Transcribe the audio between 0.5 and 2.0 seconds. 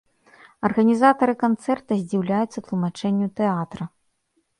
Арганізатары канцэрта